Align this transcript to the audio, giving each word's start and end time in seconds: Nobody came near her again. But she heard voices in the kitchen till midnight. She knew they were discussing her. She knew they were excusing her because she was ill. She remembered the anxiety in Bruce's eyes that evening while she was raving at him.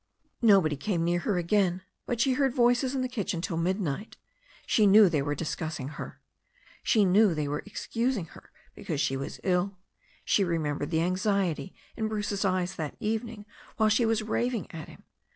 Nobody 0.41 0.75
came 0.75 1.03
near 1.03 1.19
her 1.19 1.37
again. 1.37 1.83
But 2.07 2.19
she 2.19 2.33
heard 2.33 2.55
voices 2.55 2.95
in 2.95 3.03
the 3.03 3.07
kitchen 3.07 3.39
till 3.39 3.55
midnight. 3.55 4.17
She 4.65 4.87
knew 4.87 5.07
they 5.07 5.21
were 5.21 5.35
discussing 5.35 5.89
her. 5.89 6.19
She 6.81 7.05
knew 7.05 7.35
they 7.35 7.47
were 7.47 7.61
excusing 7.67 8.25
her 8.33 8.51
because 8.73 8.99
she 8.99 9.15
was 9.15 9.39
ill. 9.43 9.77
She 10.25 10.43
remembered 10.43 10.89
the 10.89 11.01
anxiety 11.03 11.75
in 11.95 12.07
Bruce's 12.07 12.43
eyes 12.43 12.77
that 12.77 12.97
evening 12.99 13.45
while 13.77 13.89
she 13.89 14.07
was 14.07 14.23
raving 14.23 14.71
at 14.71 14.89
him. 14.89 15.03